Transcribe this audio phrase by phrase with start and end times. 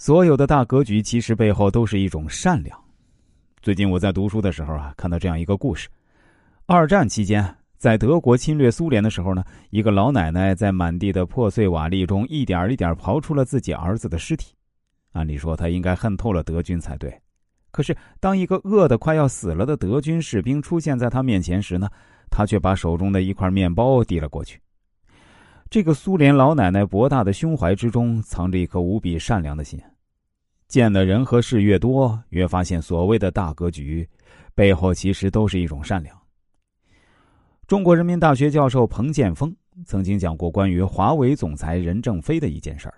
[0.00, 2.74] 所有的大格局其实背后都是一种善良。
[3.60, 5.90] 最近我在读书的时候啊，看到这样一个故事：
[6.64, 14.54] 二战期间，在德国侵略苏联的时候呢，一个老奶奶在满地的破碎瓦砾中一点一点刨出了自己儿子的尸体。
[15.12, 17.14] 按理说，他应该恨透了德军才对。
[17.70, 21.86] 可是，当一个饿得快要死了的德军士兵出现在他面前时呢，
[22.30, 24.58] 他却把手中的一块面包递了过去。
[25.68, 29.78] 这个苏联老奶奶博大的胸怀之中，藏着一颗无比善良的心。
[30.70, 34.08] 见的人和事越多，越发现所谓的大格局，
[34.54, 36.16] 背后其实都是一种善良。
[37.66, 39.52] 中国人民大学教授彭建峰
[39.84, 42.94] 曾经讲过关于华为总裁任正非的一件事儿。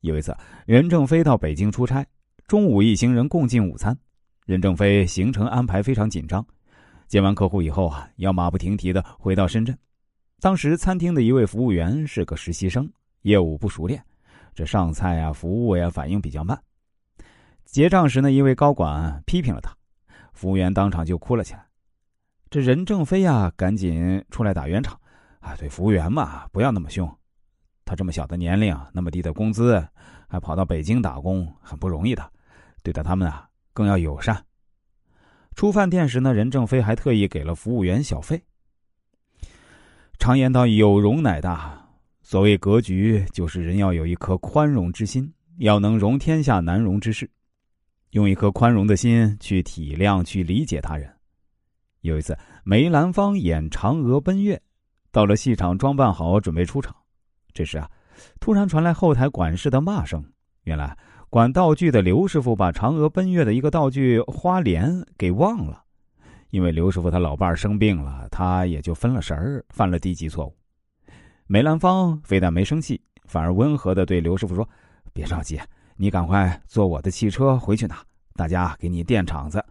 [0.00, 2.04] 有一次，任正非到北京出差，
[2.48, 3.96] 中午一行人共进午餐。
[4.44, 6.44] 任正非行程安排非常紧张，
[7.06, 9.78] 见完客户以后啊，要马不停蹄的回到深圳。
[10.40, 12.90] 当时餐厅的一位服务员是个实习生，
[13.22, 14.02] 业务不熟练，
[14.56, 16.60] 这上菜啊、服务呀反应比较慢。
[17.66, 19.76] 结账时呢，一位高管批评了他，
[20.32, 21.66] 服务员当场就哭了起来。
[22.48, 24.98] 这任正非呀，赶紧出来打圆场，
[25.40, 27.12] 啊，对服务员嘛，不要那么凶，
[27.84, 29.86] 他这么小的年龄，那么低的工资，
[30.28, 32.32] 还跑到北京打工，很不容易的，
[32.82, 34.42] 对待他们啊更要友善。
[35.54, 38.42] 出饭店时呢，任正非还特意给了服务员小费。
[40.18, 41.82] 常言道：“有容乃大。”
[42.22, 47.30] 所谓格局，就是人要有一颗宽容之心，要能容天下难容之事，
[48.10, 51.10] 用一颗宽容的心去体谅、去理解他人。
[52.00, 54.56] 有一次，梅兰芳演《嫦娥奔月》，
[55.10, 56.94] 到了戏场，装扮好准备出场。
[57.52, 57.90] 这时啊，
[58.38, 60.24] 突然传来后台管事的骂声。
[60.64, 60.96] 原来，
[61.30, 65.82] 管道具的刘师傅把《嫦娥奔月》的一个道具花莲给忘了。
[66.50, 70.56] 因为刘师傅他老伴儿生病了，他也就分了神儿，犯了低级错误。
[71.46, 74.68] 梅兰芳非但没生气，反而温和的对刘师傅说
[75.12, 75.60] ：“别着急，
[75.96, 79.64] 你赶快坐我的汽车回去拿，大家给你垫场子。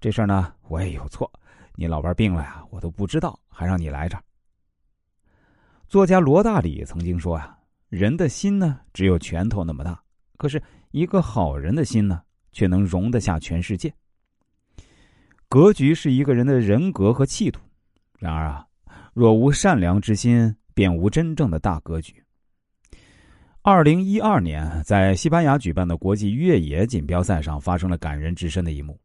[0.00, 1.30] 这事儿呢，我也有错，
[1.76, 4.22] 你老伴病了呀，我都不知道，还让你来这儿。”
[5.88, 7.56] 作家罗大里曾经说呀
[7.88, 10.02] ：“人的心呢，只有拳头那么大，
[10.36, 12.22] 可是一个好人的心呢，
[12.52, 13.94] 却能容得下全世界。”
[15.48, 17.60] 格局是一个人的人格和气度，
[18.18, 18.66] 然而啊，
[19.14, 22.22] 若无善良之心，便无真正的大格局。
[23.70, 28.98] 二零一二年，在西班牙举办的国际越野锦标赛上，发生了感人至深的一幕：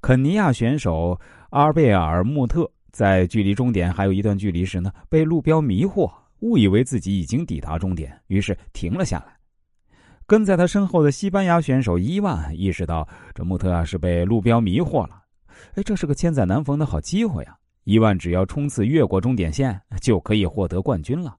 [0.00, 6.08] 肯尼亚选手阿尔贝尔穆特在距离终点还有一段距离时呢，被路标迷惑，
[6.38, 9.36] 误以为自己已经抵达终点，于是停了下来。
[10.24, 15.20] 跟在他身后的西班牙选手伊万意识到，这穆特啊是被路标迷惑了。
[15.74, 17.56] 哎，这是个千载难逢的好机会啊！
[17.82, 21.34] 伊万只要冲刺越过终点线，就可以获得冠军了。